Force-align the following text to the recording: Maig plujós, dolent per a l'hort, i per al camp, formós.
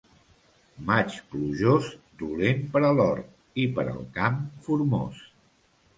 Maig 0.85 1.17
plujós, 1.33 1.91
dolent 2.23 2.65
per 2.77 2.83
a 2.87 2.91
l'hort, 3.01 3.31
i 3.65 3.69
per 3.77 3.87
al 3.93 4.03
camp, 4.19 4.45
formós. 4.69 5.25